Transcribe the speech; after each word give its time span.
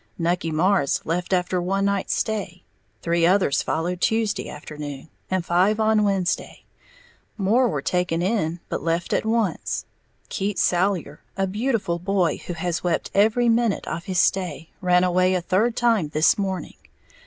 Nucky 0.17 0.49
Marrs 0.51 0.99
left 1.05 1.31
after 1.31 1.61
one 1.61 1.85
night's 1.85 2.15
stay; 2.15 2.63
three 3.03 3.23
others 3.23 3.61
followed 3.61 4.01
Tuesday 4.01 4.49
afternoon, 4.49 5.09
and 5.29 5.45
five 5.45 5.79
on 5.79 6.03
Wednesday; 6.03 6.63
more 7.37 7.67
were 7.69 7.83
taken 7.83 8.19
in, 8.19 8.61
but 8.67 8.81
left 8.81 9.13
at 9.13 9.27
once. 9.27 9.85
Keats 10.27 10.63
Salyer, 10.63 11.21
a 11.37 11.45
beautiful 11.45 11.99
boy 11.99 12.37
who 12.47 12.53
has 12.53 12.83
wept 12.83 13.11
every 13.13 13.47
minute 13.47 13.85
of 13.87 14.05
his 14.05 14.17
stay, 14.17 14.71
ran 14.81 15.03
away 15.03 15.35
a 15.35 15.39
third 15.41 15.75
time 15.75 16.07
this 16.07 16.35
morning. 16.35 16.77